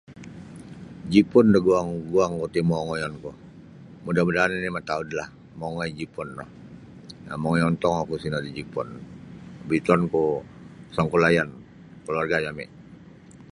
Jipun 1.11 1.45
daguang-guangku 1.53 2.45
ti 2.53 2.59
mau' 2.67 2.81
ongoiyonku 2.83 3.29
muda-mudaan 4.03 4.55
oni' 4.57 4.75
mataudlah 4.77 5.27
mongoi 5.59 5.87
da 5.91 5.95
Jipun 5.97 6.27
no 6.37 6.45
mongoi 7.41 7.63
ontong 7.69 7.95
oku 8.03 8.13
sino 8.19 8.37
da 8.43 8.49
Jipun 8.57 8.87
bitonku 9.67 10.23
sangkulayan 10.95 11.49
kaluarga' 12.03 12.43
jami'. 12.45 12.69